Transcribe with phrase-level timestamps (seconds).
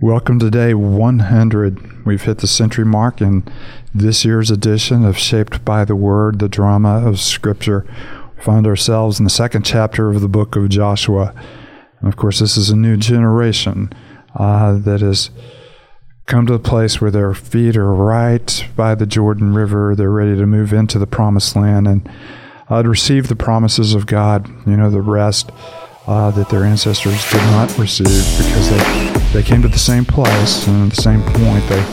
[0.00, 2.06] Welcome to day 100.
[2.06, 3.42] We've hit the century mark in
[3.92, 7.84] this year's edition of Shaped by the Word, the drama of Scripture.
[8.36, 11.34] We find ourselves in the second chapter of the book of Joshua.
[11.98, 13.92] And of course, this is a new generation
[14.36, 15.30] uh, that has
[16.26, 19.96] come to a place where their feet are right by the Jordan River.
[19.96, 22.08] They're ready to move into the promised land and
[22.68, 25.50] uh, to receive the promises of God, you know, the rest
[26.06, 30.66] uh, that their ancestors did not receive because they they came to the same place,
[30.66, 31.84] and at the same point, they,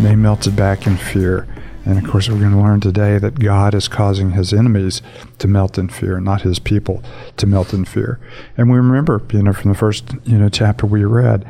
[0.00, 1.46] they melted back in fear.
[1.86, 5.02] And of course, we're going to learn today that God is causing his enemies
[5.38, 7.02] to melt in fear, not his people
[7.36, 8.18] to melt in fear.
[8.56, 11.46] And we remember, you know, from the first, you know, chapter we read,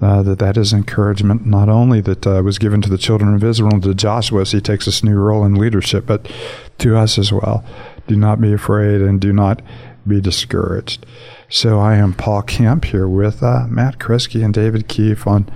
[0.00, 3.42] uh, that that is encouragement not only that uh, was given to the children of
[3.42, 6.30] Israel and to Joshua as he takes this new role in leadership, but
[6.78, 7.64] to us as well.
[8.08, 9.62] Do not be afraid and do not
[10.06, 11.04] be discouraged.
[11.50, 15.48] So I am Paul Kemp here with uh, Matt Kresge and David Keefe on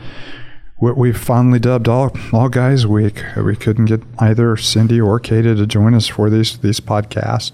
[0.77, 3.23] what we've finally dubbed all, all Guys Week.
[3.36, 7.53] We couldn't get either Cindy or Kata to join us for these these podcasts.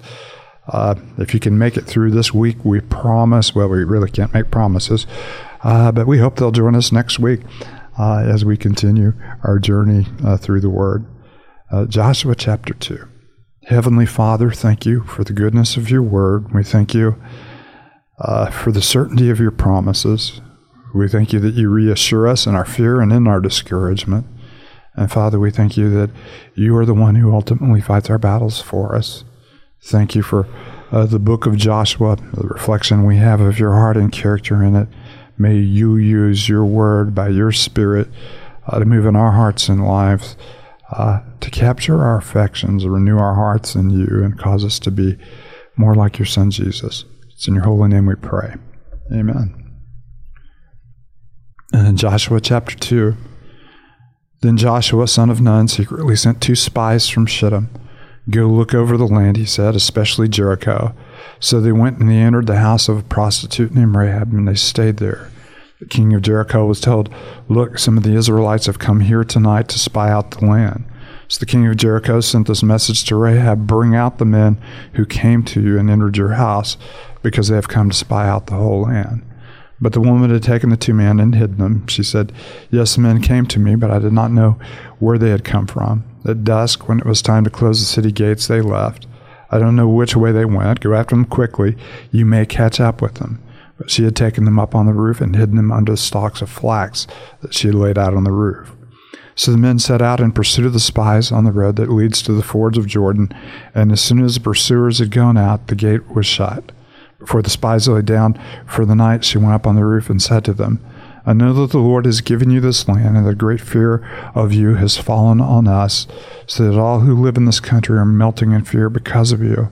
[0.66, 3.54] Uh, if you can make it through this week, we promise.
[3.54, 5.06] Well, we really can't make promises,
[5.62, 7.40] uh, but we hope they'll join us next week
[7.98, 9.12] uh, as we continue
[9.44, 11.06] our journey uh, through the Word.
[11.70, 13.06] Uh, Joshua chapter two.
[13.68, 16.54] Heavenly Father, thank you for the goodness of your Word.
[16.54, 17.20] We thank you
[18.18, 20.40] uh, for the certainty of your promises.
[20.94, 24.26] We thank you that you reassure us in our fear and in our discouragement.
[24.94, 26.08] And Father, we thank you that
[26.54, 29.24] you are the one who ultimately fights our battles for us.
[29.82, 30.48] Thank you for
[30.90, 34.76] uh, the book of Joshua, the reflection we have of your heart and character in
[34.76, 34.88] it.
[35.36, 38.08] May you use your word by your spirit
[38.66, 40.38] uh, to move in our hearts and lives,
[40.90, 45.18] uh, to capture our affections, renew our hearts in you, and cause us to be
[45.76, 47.04] more like your son Jesus.
[47.30, 48.54] It's in your holy name we pray.
[49.12, 49.54] Amen.
[51.72, 53.16] And in Joshua chapter 2,
[54.40, 57.70] then Joshua, son of Nun, secretly sent two spies from Shittim.
[58.30, 60.94] Go look over the land, he said, especially Jericho.
[61.40, 64.54] So they went and they entered the house of a prostitute named Rahab, and they
[64.54, 65.30] stayed there.
[65.80, 67.08] The king of Jericho was told,
[67.48, 70.84] Look, some of the Israelites have come here tonight to spy out the land.
[71.28, 74.60] So the king of Jericho sent this message to Rahab Bring out the men
[74.94, 76.76] who came to you and entered your house,
[77.22, 79.22] because they have come to spy out the whole land.
[79.80, 81.86] But the woman had taken the two men and hidden them.
[81.86, 82.32] She said,
[82.70, 84.58] Yes, the men came to me, but I did not know
[84.98, 86.02] where they had come from.
[86.24, 89.06] At dusk, when it was time to close the city gates, they left.
[89.50, 90.80] I don't know which way they went.
[90.80, 91.76] Go after them quickly.
[92.10, 93.40] You may catch up with them.
[93.78, 96.42] But she had taken them up on the roof and hidden them under the stalks
[96.42, 97.06] of flax
[97.40, 98.72] that she had laid out on the roof.
[99.36, 102.20] So the men set out in pursuit of the spies on the road that leads
[102.22, 103.32] to the fords of Jordan,
[103.72, 106.72] and as soon as the pursuers had gone out, the gate was shut.
[107.20, 110.20] Before the spies lay down for the night, she went up on the roof and
[110.20, 110.80] said to them,
[111.24, 114.52] I know that the Lord has given you this land, and the great fear of
[114.52, 116.08] you has fallen on us,
[116.48, 119.70] so that all who live in this country are melting in fear because of you.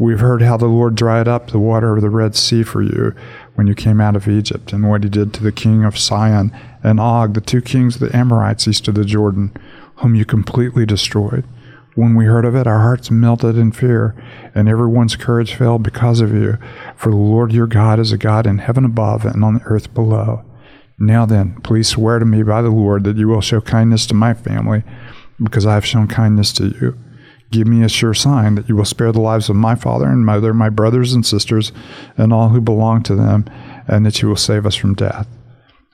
[0.00, 3.14] We've heard how the Lord dried up the water of the Red Sea for you
[3.56, 6.56] when you came out of Egypt, and what he did to the king of Sihon
[6.84, 9.52] and Og, the two kings of the Amorites east of the Jordan,
[9.96, 11.44] whom you completely destroyed.
[11.96, 14.14] When we heard of it, our hearts melted in fear,
[14.54, 16.58] and everyone's courage fell because of you.
[16.96, 19.92] For the Lord your God is a God in heaven above and on the earth
[19.94, 20.44] below.
[20.96, 24.14] Now then, please swear to me by the Lord that you will show kindness to
[24.14, 24.84] my family,
[25.42, 26.96] because I have shown kindness to you.
[27.50, 30.24] Give me a sure sign that you will spare the lives of my father and
[30.24, 31.72] mother, my brothers and sisters,
[32.16, 33.46] and all who belong to them,
[33.86, 35.26] and that you will save us from death.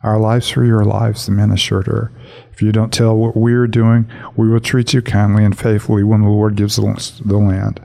[0.02, 2.12] Our lives for your lives, the men assured her.
[2.52, 6.02] If you don't tell what we are doing, we will treat you kindly and faithfully
[6.02, 7.80] when the Lord gives the land.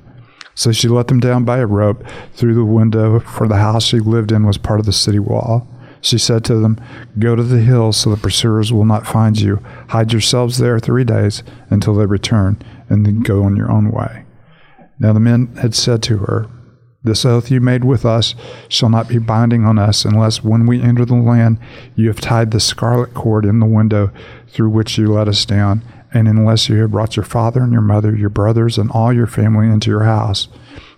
[0.53, 2.03] So she let them down by a rope
[2.34, 5.66] through the window, for the house she lived in was part of the city wall.
[6.01, 6.78] She said to them,
[7.18, 9.63] Go to the hills so the pursuers will not find you.
[9.90, 14.25] Hide yourselves there three days until they return, and then go on your own way.
[15.00, 16.47] Now the men had said to her,
[17.01, 18.36] this oath you made with us
[18.68, 21.57] shall not be binding on us unless when we enter the land
[21.95, 24.12] you have tied the scarlet cord in the window
[24.50, 25.81] through which you let us down,
[26.13, 29.27] and unless you have brought your father and your mother, your brothers, and all your
[29.27, 30.50] family into your house.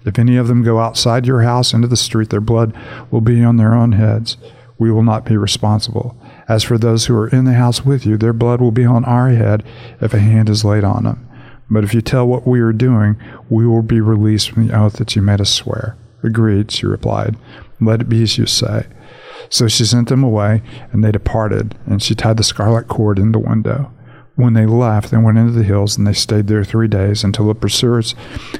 [0.03, 2.75] If any of them go outside your house into the street, their blood
[3.11, 4.37] will be on their own heads.
[4.79, 6.17] We will not be responsible.
[6.49, 9.05] As for those who are in the house with you, their blood will be on
[9.05, 9.63] our head
[10.01, 11.27] if a hand is laid on them.
[11.71, 13.15] But if you tell what we are doing,
[13.49, 15.95] we will be released from the oath that you made us swear.
[16.21, 17.37] Agreed, she replied.
[17.79, 18.87] Let it be as you say.
[19.49, 23.31] So she sent them away, and they departed, and she tied the scarlet cord in
[23.31, 23.91] the window.
[24.35, 27.47] When they left, they went into the hills, and they stayed there three days until
[27.47, 28.15] the pursuers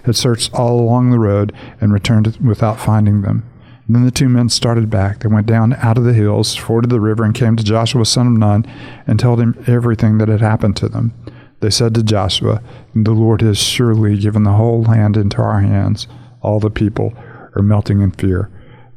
[0.05, 3.43] had searched all along the road and returned without finding them.
[3.89, 5.19] Then the two men started back.
[5.19, 8.27] They went down out of the hills, forded the river, and came to Joshua son
[8.27, 8.65] of Nun,
[9.05, 11.13] and told him everything that had happened to them.
[11.61, 12.61] They said to Joshua,
[12.93, 16.07] The Lord has surely given the whole land into our hands.
[16.41, 17.13] All the people
[17.55, 18.49] are melting in fear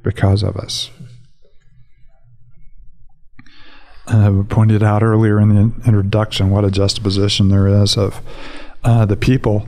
[0.02, 0.90] because of us.
[4.06, 8.20] Uh, pointed out earlier in the introduction what a juxtaposition there is of
[8.82, 9.67] uh, the people.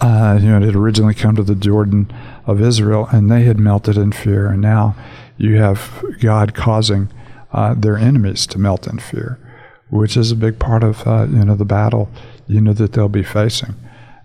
[0.00, 2.12] Uh, you know, had originally come to the Jordan
[2.46, 4.94] of Israel, and they had melted in fear, and now
[5.38, 7.08] you have God causing
[7.52, 9.38] uh, their enemies to melt in fear,
[9.90, 12.10] which is a big part of uh, you know the battle
[12.46, 13.74] you know that they'll be facing.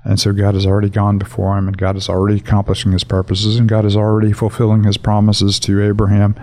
[0.04, 3.58] And so God has already gone before him, and God is already accomplishing his purposes,
[3.58, 6.36] and God is already fulfilling his promises to Abraham,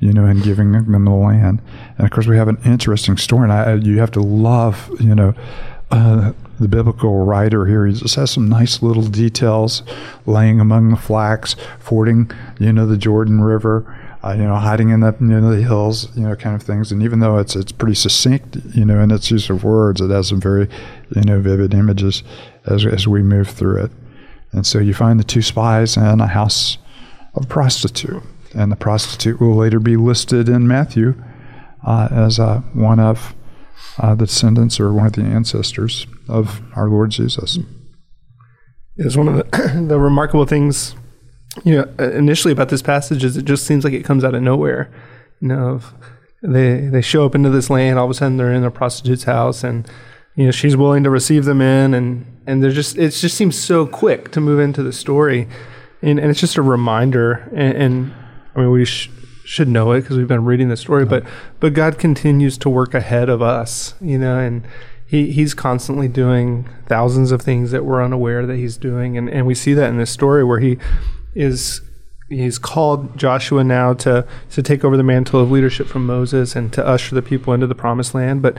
[0.00, 1.62] you know, and giving them the land.
[1.96, 5.14] And of course, we have an interesting story, and I, you have to love, you
[5.14, 5.34] know,
[5.90, 7.86] uh, the biblical writer here.
[7.86, 9.82] He just has some nice little details,
[10.26, 13.98] laying among the flax, fording, you know, the Jordan River.
[14.26, 16.90] Uh, you know, hiding in the you know the hills, you know, kind of things.
[16.90, 20.10] And even though it's it's pretty succinct, you know, in its use of words, it
[20.10, 20.68] has some very,
[21.14, 22.24] you know, vivid images
[22.64, 23.92] as, as we move through it.
[24.50, 26.78] And so you find the two spies in a house
[27.34, 28.22] of prostitute.
[28.52, 31.14] And the prostitute will later be listed in Matthew
[31.86, 33.34] uh, as uh, one of
[33.98, 37.58] uh, the descendants or one of the ancestors of our Lord Jesus.
[38.96, 40.96] It's one of the, the remarkable things,
[41.64, 44.34] you know, uh, initially about this passage is it just seems like it comes out
[44.34, 44.90] of nowhere.
[45.40, 45.80] You know,
[46.42, 49.24] they they show up into this land, all of a sudden they're in a prostitute's
[49.24, 49.88] house, and
[50.36, 53.58] you know she's willing to receive them in and and they're just it just seems
[53.58, 55.48] so quick to move into the story
[56.02, 58.14] and, and it's just a reminder and, and
[58.54, 59.10] i mean we sh-
[59.44, 61.24] should know it because we've been reading the story but
[61.58, 64.66] but god continues to work ahead of us you know and
[65.06, 69.46] he he's constantly doing thousands of things that we're unaware that he's doing and and
[69.46, 70.76] we see that in this story where he
[71.36, 71.80] is
[72.28, 76.72] he's called Joshua now to to take over the mantle of leadership from Moses and
[76.72, 78.58] to usher the people into the promised land but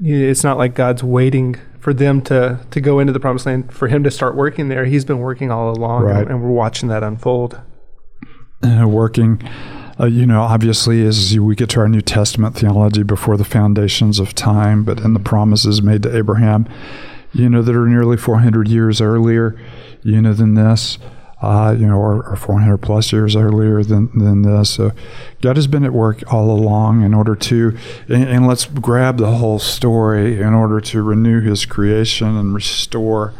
[0.00, 3.88] it's not like God's waiting for them to to go into the promised land for
[3.88, 4.84] him to start working there.
[4.84, 6.22] He's been working all along, right.
[6.22, 7.60] and, and, we're watching that unfold.
[8.62, 9.42] Uh, working,
[9.98, 14.20] uh, you know, obviously as we get to our New Testament theology before the foundations
[14.20, 16.68] of time, but in the promises made to Abraham,
[17.32, 19.60] you know, that are nearly 400 years earlier,
[20.02, 20.98] you know, than this
[21.42, 24.70] uh, you know, or, or 400 plus years earlier than, than this.
[24.70, 24.92] So
[25.40, 27.76] God has been at work all along in order to,
[28.08, 33.34] and, and let's grab the whole story in order to renew his creation and restore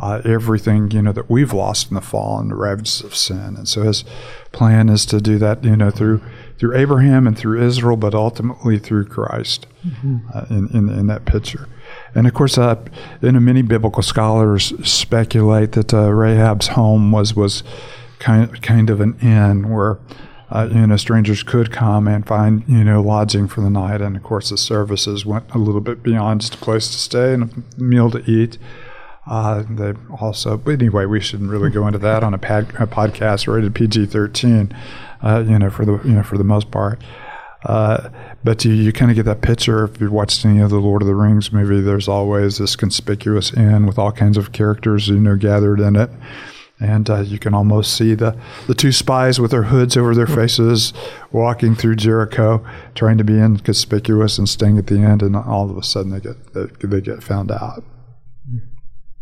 [0.00, 3.56] uh, everything, you know, that we've lost in the fall and the ravages of sin.
[3.56, 4.04] And so his
[4.52, 6.22] plan is to do that, you know, through
[6.56, 10.18] through Abraham and through Israel, but ultimately through Christ mm-hmm.
[10.32, 11.66] uh, in, in, in that picture.
[12.14, 12.82] And of course, uh,
[13.22, 17.62] know, many biblical scholars speculate that uh, Rahab's home was was
[18.18, 19.98] kind kind of an inn where
[20.50, 24.00] uh, you know strangers could come and find you know lodging for the night.
[24.00, 27.34] And of course, the services went a little bit beyond just a place to stay
[27.34, 28.58] and a meal to eat.
[29.26, 32.86] Uh, they also, but anyway, we shouldn't really go into that on a, pad, a
[32.86, 34.74] podcast rated PG thirteen.
[35.22, 37.00] Uh, you know, for the you know for the most part.
[37.64, 38.08] Uh,
[38.42, 41.02] but you, you kind of get that picture if you've watched any of the Lord
[41.02, 41.80] of the Rings movie.
[41.80, 46.10] There's always this conspicuous inn with all kinds of characters you know gathered in it,
[46.80, 50.26] and uh, you can almost see the the two spies with their hoods over their
[50.26, 50.94] faces
[51.32, 52.64] walking through Jericho,
[52.94, 56.20] trying to be inconspicuous and staying at the end, and all of a sudden they
[56.20, 57.84] get they, they get found out.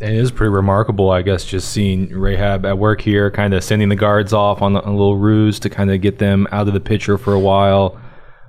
[0.00, 3.88] It is pretty remarkable, I guess, just seeing Rahab at work here, kind of sending
[3.88, 6.78] the guards off on a little ruse to kind of get them out of the
[6.78, 8.00] picture for a while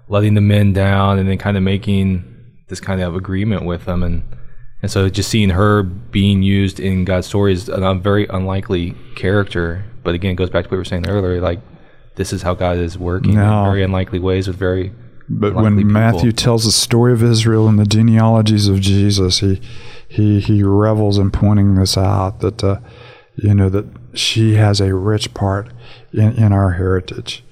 [0.09, 2.25] letting the men down and then kind of making
[2.67, 4.23] this kind of agreement with them and
[4.81, 9.83] and so just seeing her being used in God's story is a very unlikely character.
[10.03, 11.41] But again, it goes back to what we were saying earlier.
[11.41, 11.59] Like
[12.15, 13.59] this is how God is working no.
[13.59, 14.93] in very unlikely ways with very.
[15.27, 15.91] But when people.
[15.91, 19.61] Matthew tells the story of Israel and the genealogies of Jesus, he
[20.07, 22.79] he he revels in pointing this out that uh,
[23.35, 25.73] you know that she has a rich part
[26.13, 27.43] in, in our heritage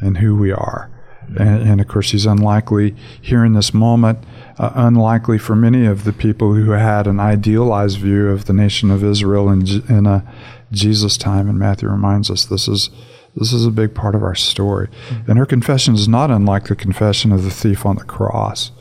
[0.00, 0.90] and who we are
[1.28, 4.18] and, and, of course, he's unlikely here in this moment,
[4.58, 8.90] uh, unlikely for many of the people who had an idealized view of the nation
[8.90, 10.24] of Israel in, in a
[10.72, 11.48] Jesus time.
[11.48, 12.90] And Matthew reminds us this is
[13.34, 14.88] this is a big part of our story.
[14.88, 15.30] Mm-hmm.
[15.30, 18.72] And her confession is not unlike the confession of the thief on the cross.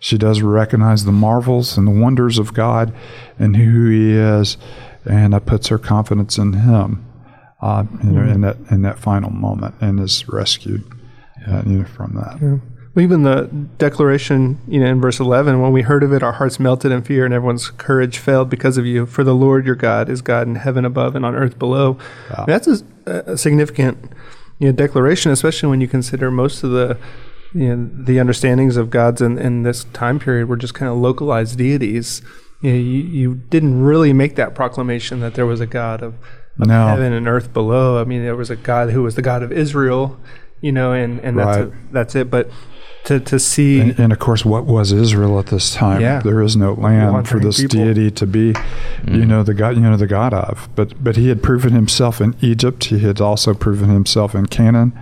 [0.00, 2.92] She does recognize the marvels and the wonders of God
[3.38, 4.56] and who He is,
[5.04, 7.06] and uh, puts her confidence in Him
[7.60, 8.28] uh, in, mm-hmm.
[8.28, 10.82] in, that in that final moment and is rescued
[11.46, 11.62] yeah.
[11.64, 12.38] know, from that.
[12.40, 12.58] Yeah.
[12.94, 16.32] Well, even the declaration, you know, in verse 11, when we heard of it, our
[16.32, 19.06] hearts melted in fear and everyone's courage failed because of you.
[19.06, 21.96] For the Lord your God is God in heaven above and on earth below.
[22.30, 22.44] Wow.
[22.46, 24.12] That's a, a, significant,
[24.58, 26.98] you know, declaration, especially when you consider most of the
[27.54, 30.98] you know, the understandings of gods in, in this time period were just kind of
[30.98, 32.22] localized deities.
[32.60, 36.14] You, know, you, you didn't really make that proclamation that there was a God of,
[36.58, 36.88] of No.
[36.88, 38.00] heaven and earth below.
[38.00, 40.18] I mean, there was a God who was the God of Israel,
[40.62, 41.66] you know, and, and that's, Right.
[41.66, 42.30] it, that's it.
[42.30, 42.50] But
[43.04, 46.00] to, to see, And, and of course, what was Israel at this time?
[46.00, 46.20] Yeah.
[46.20, 47.78] There is no land for this people.
[47.84, 48.54] deity to be,
[49.06, 50.68] you know, the god, you know, the god of.
[50.76, 52.84] But but he had proven himself in Egypt.
[52.84, 54.92] He had also proven himself in Canaan,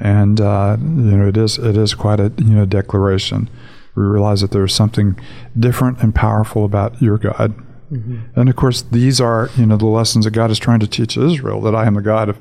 [0.00, 0.86] and uh, you
[1.18, 3.50] know, it is it is quite a you know declaration.
[3.94, 5.18] We realize that there is something
[5.58, 7.54] different and powerful about your God.
[7.92, 8.38] Mm-hmm.
[8.38, 11.16] And of course, these are you know the lessons that God is trying to teach
[11.16, 11.60] Israel.
[11.60, 12.38] That I am the God of,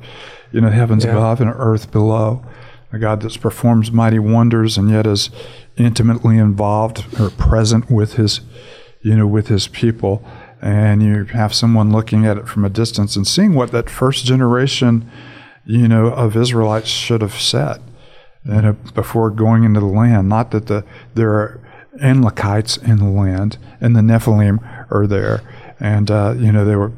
[0.51, 1.11] you know, heavens Yeah.
[1.11, 2.43] above and earth below,
[2.91, 5.29] a God that performs mighty wonders and yet is
[5.77, 8.41] intimately involved or present with his,
[9.01, 10.25] you know, with his people.
[10.61, 14.25] And you have someone looking at it from a distance and seeing what that first
[14.25, 15.09] generation,
[15.65, 17.81] you know, of Israelites should have said,
[18.45, 20.27] you know, before going into the land.
[20.29, 20.83] Not that the
[21.13, 21.59] there are
[22.01, 24.59] Amalekites in the land and the Nephilim
[24.91, 25.41] are there.
[25.79, 26.91] And, uh, you know, they were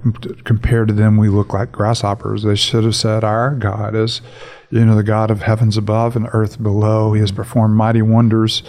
[0.43, 2.43] compared to them, we look like grasshoppers.
[2.43, 4.21] They should have said, Our God is,
[4.69, 7.13] you know, the God of heavens above and earth below.
[7.13, 8.61] He has performed mighty wonders,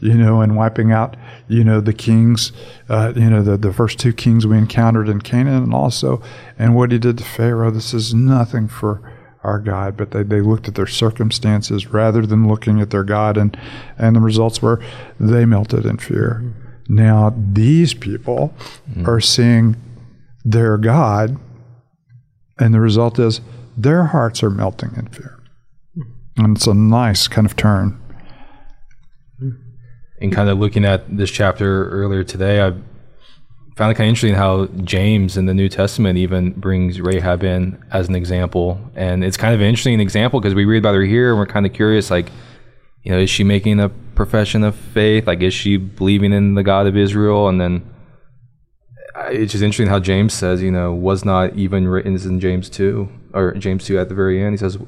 [0.00, 2.50] you know, in wiping out, you know, the kings,
[2.88, 6.20] uh, you know, the, the first two kings we encountered in Canaan and also,
[6.58, 7.70] and what he did to Pharaoh.
[7.70, 9.00] This is nothing for
[9.42, 13.36] our God, but they, they looked at their circumstances rather than looking at their God,
[13.36, 13.56] and,
[13.98, 14.80] and the results were
[15.18, 16.42] they melted in fear.
[16.42, 16.94] Mm-hmm.
[16.94, 18.54] Now, these people
[18.90, 19.06] mm.
[19.06, 19.76] are seeing
[20.44, 21.38] their God,
[22.58, 23.40] and the result is
[23.76, 25.40] their hearts are melting in fear.
[25.96, 26.04] Mm.
[26.36, 27.98] And it's a nice kind of turn.
[29.40, 29.58] Mm.
[30.20, 32.74] and kind of looking at this chapter earlier today, I
[33.76, 37.82] found it kind of interesting how James in the New Testament even brings Rahab in
[37.90, 41.04] as an example, and it's kind of an interesting example because we read about her
[41.04, 42.30] here and we're kind of curious, like,
[43.02, 45.26] you know, is she making a profession of faith?
[45.26, 47.48] Like, is she believing in the God of Israel?
[47.48, 47.90] And then
[49.16, 52.30] uh, it's just interesting how James says, you know, was not even written this is
[52.30, 54.52] in James two or James two at the very end.
[54.52, 54.78] He says,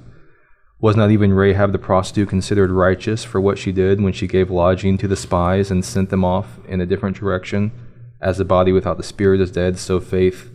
[0.79, 4.51] was not even Rahab the prostitute considered righteous for what she did when she gave
[4.51, 7.73] lodging to the spies and sent them off in a different direction?
[8.25, 10.51] As the body without the spirit is dead, so faith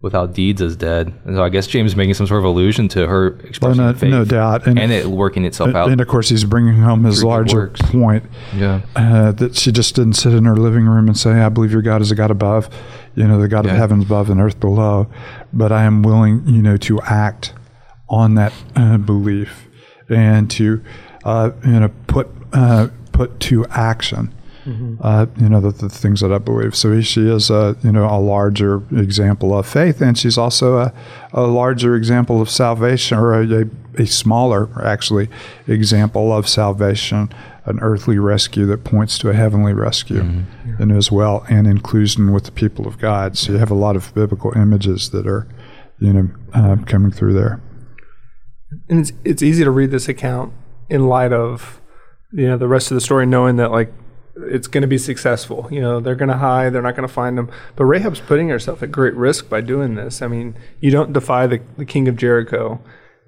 [0.00, 1.12] without deeds is dead.
[1.24, 3.84] And so I guess James is making some sort of allusion to her Well, expression
[3.84, 4.10] no, faith.
[4.10, 4.68] no doubt.
[4.68, 5.90] And, And it working itself out.
[5.90, 8.22] and of course, he's bringing home his larger point
[8.54, 8.82] yeah.
[8.94, 11.82] uh, that she just didn't sit in her living room and say, I believe your
[11.82, 12.70] God is a God above,
[13.16, 13.78] you know, the God of Yeah.
[13.78, 15.08] heavens above and earth below.
[15.52, 17.52] But I am willing, you know, to act
[18.08, 19.66] on that uh, belief
[20.08, 20.80] and to,
[21.24, 24.32] uh, you know, put, uh, put to action.
[25.00, 26.74] Uh, you know the, the things that I believe.
[26.76, 30.78] So he- she is a you know a larger example of faith, and she's also
[30.78, 30.92] a,
[31.32, 35.28] a larger example of salvation, or a, a, a smaller actually
[35.66, 37.30] example of salvation,
[37.64, 40.20] an earthly rescue that points to a heavenly rescue,
[40.78, 43.36] and as well, and inclusion with the people of God.
[43.38, 45.46] So you have a lot of biblical images that are
[45.98, 47.60] you know uh, coming through there.
[48.90, 50.52] and it's it's easy to read this account
[50.90, 51.80] in light of
[52.32, 53.92] you know the rest of the story, knowing that like
[54.46, 55.68] it's going to be successful.
[55.70, 57.50] You know they're going to hide, they're not going to find them.
[57.76, 60.22] But Rahab's putting herself at great risk by doing this.
[60.22, 62.80] I mean, you don't defy the, the king of Jericho.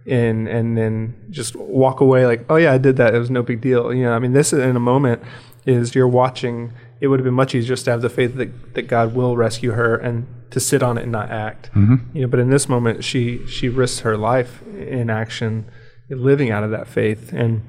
[0.07, 3.15] And and then just walk away like, oh yeah, I did that.
[3.15, 3.93] It was no big deal.
[3.93, 5.23] You know, I mean, this in a moment
[5.67, 6.73] is you're watching.
[7.03, 9.37] It would have been much easier just to have the faith that, that God will
[9.37, 11.71] rescue her and to sit on it and not act.
[11.75, 12.17] Mm-hmm.
[12.17, 15.67] You know, but in this moment, she she risks her life in action,
[16.09, 17.63] living out of that faith, and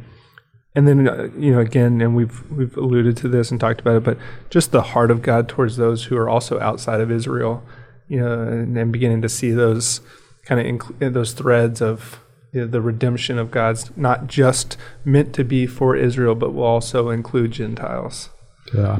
[0.73, 3.97] and then uh, you know again, and we've we've alluded to this and talked about
[3.97, 4.17] it, but
[4.49, 7.63] just the heart of God towards those who are also outside of Israel,
[8.07, 10.01] you know, and, and beginning to see those
[10.45, 12.21] kind of inc- those threads of
[12.53, 16.63] you know, the redemption of God's not just meant to be for Israel, but will
[16.63, 18.29] also include Gentiles.
[18.73, 18.99] Yeah.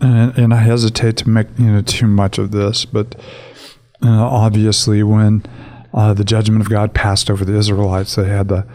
[0.00, 3.14] And, and I hesitate to make you know too much of this, but
[4.02, 5.44] uh, obviously, when
[5.94, 8.66] uh, the judgment of God passed over the Israelites, they had the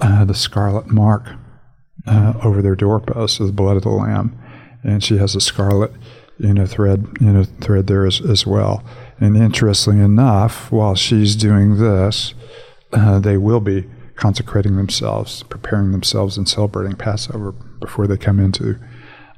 [0.00, 1.28] uh, the scarlet mark
[2.06, 4.38] uh, over their doorposts of the blood of the lamb,
[4.82, 5.92] and she has a scarlet
[6.38, 8.84] you know thread you know thread there as, as well.
[9.20, 12.34] And interestingly enough, while she's doing this,
[12.92, 18.78] uh, they will be consecrating themselves, preparing themselves, and celebrating Passover before they come into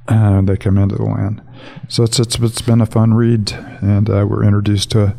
[0.07, 1.41] uh, they come into the land.
[1.87, 5.15] So it's it's, it's been a fun read, and uh, we're introduced to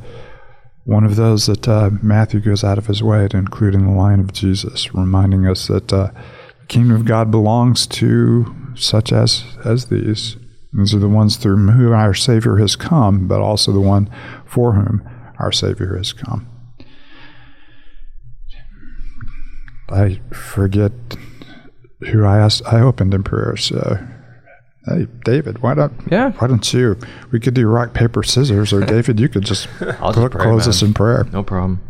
[0.84, 3.92] one of those that uh, Matthew goes out of his way to include in the
[3.92, 6.10] line of Jesus, reminding us that uh,
[6.68, 10.37] kingdom of God belongs to such as as these.
[10.73, 14.11] These are the ones through whom our Savior has come, but also the one
[14.44, 15.08] for whom
[15.38, 16.46] our Savior has come.
[19.88, 20.92] I forget
[22.11, 22.62] who I asked.
[22.66, 23.56] I opened in prayer.
[23.56, 23.99] So,
[24.87, 26.32] hey, David, why don't Yeah.
[26.32, 26.99] why don't you?
[27.30, 30.62] We could do rock paper scissors, or David, you could just, cl- just pray, close
[30.64, 30.68] man.
[30.68, 31.25] us in prayer.
[31.32, 31.80] No problem.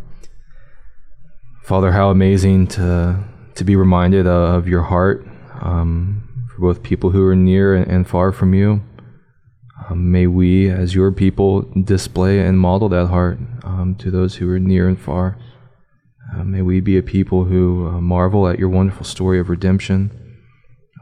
[1.65, 3.19] Father, how amazing to
[3.57, 5.27] to be reminded of your heart
[5.61, 8.83] um, for both people who are near and, far from you.
[9.89, 14.51] Um, may we, as your people, display and model that heart um, to those who
[14.51, 15.39] are near and far.
[16.35, 20.11] Uh, may we be a people who uh, marvel at your wonderful story of redemption,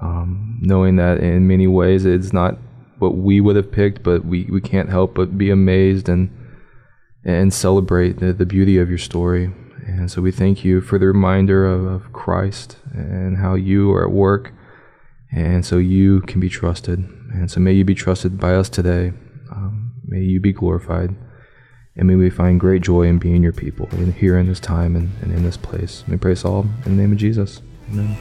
[0.03, 2.59] um, knowing that in many ways it's not
[2.99, 6.31] what we would have picked, but we, we can't help but be amazed and
[7.27, 9.51] and celebrate the, the beauty of your story.
[9.87, 14.07] And so we thank you for the reminder of, of Christ and how you are
[14.07, 14.53] at work.
[15.31, 17.01] And so you can be trusted.
[17.33, 19.13] And so may you be trusted by us today.
[19.51, 21.15] Um, may you be glorified.
[21.97, 24.97] And may we find great joy in being your people in, here in this time
[24.97, 26.05] and, and in this place.
[26.09, 27.63] We pray this all in the name of Jesus.
[27.91, 28.17] Amen.